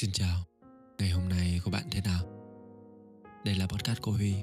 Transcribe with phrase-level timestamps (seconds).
[0.00, 0.44] Xin chào,
[0.98, 2.24] ngày hôm nay của bạn thế nào?
[3.44, 4.34] Đây là podcast của Huy,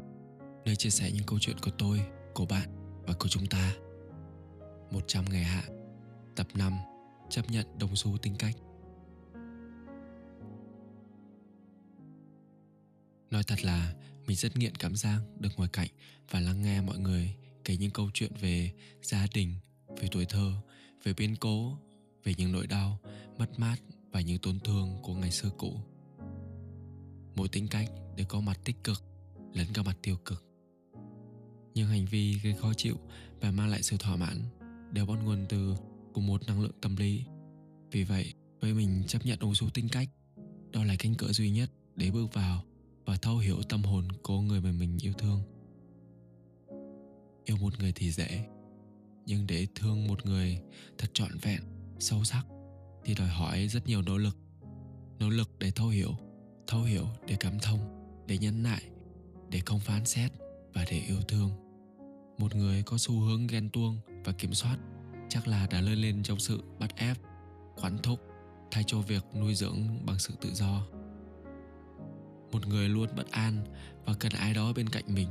[0.66, 2.02] nơi chia sẻ những câu chuyện của tôi,
[2.34, 2.70] của bạn
[3.08, 3.74] và của chúng ta.
[4.92, 5.64] 100 ngày hạ,
[6.36, 6.74] tập 5,
[7.30, 8.56] chấp nhận đồng xu tính cách.
[13.32, 13.94] Nói thật là
[14.28, 15.90] mình rất nghiện cảm giác được ngồi cạnh
[16.30, 19.54] và lắng nghe mọi người kể những câu chuyện về gia đình,
[19.88, 20.52] về tuổi thơ,
[21.04, 21.78] về biến cố,
[22.24, 23.00] về những nỗi đau,
[23.38, 23.78] mất mát
[24.16, 25.74] và những tổn thương của ngày xưa cũ.
[27.36, 29.04] Mỗi tính cách đều có mặt tích cực
[29.54, 30.44] lẫn cả mặt tiêu cực.
[31.74, 32.96] Những hành vi gây khó chịu
[33.42, 34.42] và mang lại sự thỏa mãn
[34.92, 35.76] đều bắt nguồn từ
[36.14, 37.26] cùng một năng lượng tâm lý.
[37.92, 40.10] Vì vậy, với mình chấp nhận ung số tính cách,
[40.72, 42.64] đó là cánh cửa duy nhất để bước vào
[43.06, 45.40] và thấu hiểu tâm hồn của người mà mình yêu thương.
[47.46, 48.46] Yêu một người thì dễ,
[49.26, 50.62] nhưng để thương một người
[50.98, 51.62] thật trọn vẹn,
[52.00, 52.46] sâu sắc
[53.06, 54.38] thì đòi hỏi rất nhiều nỗ lực.
[55.20, 56.16] Nỗ lực để thấu hiểu
[56.68, 57.80] thấu hiểu, để cảm thông,
[58.28, 58.82] để nhẫn nại,
[59.50, 60.32] để không phán xét
[60.74, 61.50] và để yêu thương.
[62.38, 64.78] Một người có xu hướng ghen tuông và kiểm soát
[65.30, 67.18] chắc là đã lớn lên trong sự bắt ép
[67.82, 68.20] quản thúc,
[68.72, 70.82] thay cho việc nuôi dưỡng bằng sự tự do.
[72.52, 73.66] Một người luôn bất an
[74.06, 75.30] và cần ai đó bên cạnh mình.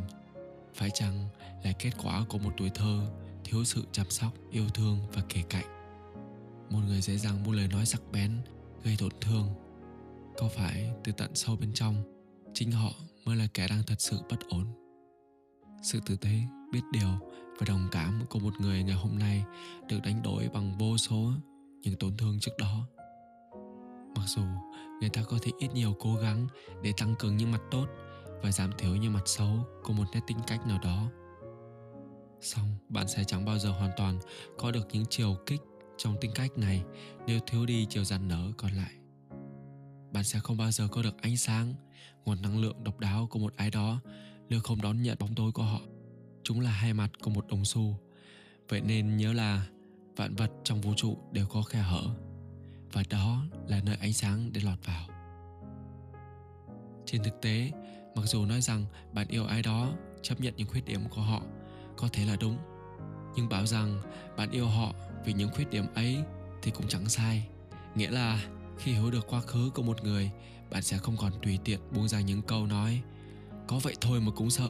[0.75, 1.29] Phải chăng
[1.65, 3.11] là kết quả của một tuổi thơ
[3.45, 5.74] thiếu sự chăm sóc, yêu thương và kể cạnh?
[6.71, 8.39] Một người dễ dàng buông lời nói sắc bén,
[8.85, 9.49] gây tổn thương.
[10.39, 11.95] Có phải từ tận sâu bên trong,
[12.55, 12.91] chính họ
[13.25, 14.67] mới là kẻ đang thật sự bất ổn?
[15.83, 16.41] Sự tử tế,
[16.73, 17.09] biết điều
[17.59, 19.45] và đồng cảm của một người ngày hôm nay
[19.89, 21.33] được đánh đổi bằng vô số
[21.83, 22.87] những tổn thương trước đó.
[24.17, 24.43] Mặc dù
[25.01, 26.49] người ta có thể ít nhiều cố gắng
[26.83, 27.87] để tăng cường những mặt tốt
[28.43, 31.11] và giảm thiểu những mặt xấu của một nét tính cách nào đó.
[32.41, 34.19] Song bạn sẽ chẳng bao giờ hoàn toàn
[34.59, 35.61] có được những chiều kích
[36.05, 36.85] trong tính cách này,
[37.27, 38.93] nếu thiếu đi chiều rắn nở còn lại,
[40.13, 41.75] bạn sẽ không bao giờ có được ánh sáng,
[42.25, 44.01] nguồn năng lượng độc đáo của một ai đó
[44.49, 45.81] nếu không đón nhận bóng tối của họ.
[46.43, 47.97] Chúng là hai mặt của một đồng xu.
[48.69, 49.67] Vậy nên nhớ là
[50.17, 52.03] vạn vật trong vũ trụ đều có khe hở,
[52.93, 55.09] và đó là nơi ánh sáng để lọt vào.
[57.07, 57.71] Trên thực tế,
[58.15, 61.43] mặc dù nói rằng bạn yêu ai đó, chấp nhận những khuyết điểm của họ,
[61.97, 62.59] có thể là đúng
[63.37, 64.03] nhưng bảo rằng
[64.37, 64.93] bạn yêu họ
[65.25, 66.19] vì những khuyết điểm ấy
[66.63, 67.49] thì cũng chẳng sai.
[67.95, 68.45] Nghĩa là
[68.79, 70.31] khi hiểu được quá khứ của một người,
[70.71, 73.03] bạn sẽ không còn tùy tiện buông ra những câu nói,
[73.69, 74.69] có vậy thôi mà cũng sợ.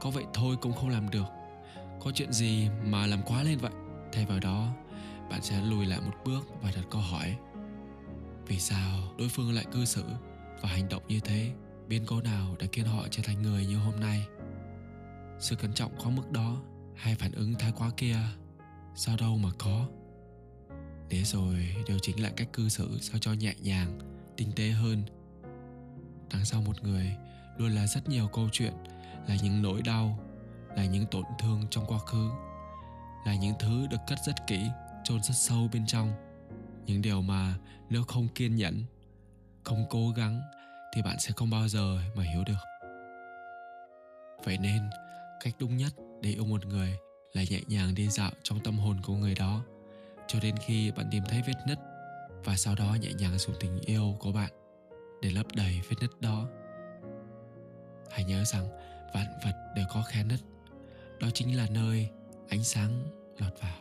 [0.00, 1.26] Có vậy thôi cũng không làm được.
[2.00, 3.72] Có chuyện gì mà làm quá lên vậy?
[4.12, 4.68] Thay vào đó,
[5.30, 7.36] bạn sẽ lùi lại một bước và đặt câu hỏi,
[8.46, 10.04] vì sao đối phương lại cư xử
[10.62, 11.52] và hành động như thế?
[11.88, 14.26] Biến cố nào đã khiến họ trở thành người như hôm nay?
[15.38, 16.56] Sự cẩn trọng có mức đó
[17.00, 18.16] hai phản ứng thái quá kia,
[18.94, 19.86] sao đâu mà có?
[21.08, 23.98] Để rồi điều chỉnh lại cách cư xử sao cho nhẹ nhàng,
[24.36, 25.02] tinh tế hơn.
[26.32, 27.16] Đằng sau một người
[27.56, 28.72] luôn là rất nhiều câu chuyện,
[29.28, 30.18] là những nỗi đau,
[30.76, 32.30] là những tổn thương trong quá khứ,
[33.26, 34.66] là những thứ được cất rất kỹ,
[35.04, 36.12] chôn rất sâu bên trong.
[36.86, 37.54] Những điều mà
[37.90, 38.84] nếu không kiên nhẫn,
[39.64, 40.40] không cố gắng
[40.94, 42.88] thì bạn sẽ không bao giờ mà hiểu được.
[44.44, 44.90] Vậy nên,
[45.40, 46.98] cách đúng nhất để yêu một người
[47.32, 49.64] là nhẹ nhàng đi dạo trong tâm hồn của người đó,
[50.26, 51.78] cho đến khi bạn tìm thấy vết nứt,
[52.44, 54.50] và sau đó nhẹ nhàng dùng tình yêu của bạn
[55.22, 56.48] để lấp đầy vết nứt đó.
[58.10, 58.68] Hãy nhớ rằng
[59.14, 60.40] vạn vật đều có khe nứt,
[61.20, 62.08] đó chính là nơi
[62.48, 63.04] ánh sáng
[63.38, 63.76] lọt vào.